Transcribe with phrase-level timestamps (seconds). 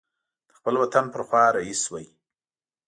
[0.47, 2.05] د خپل وطن پر خوا رهي شوی.